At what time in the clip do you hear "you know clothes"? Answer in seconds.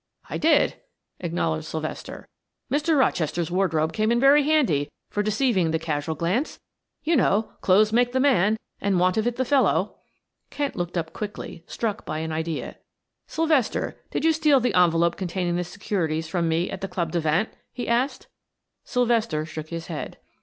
7.03-7.93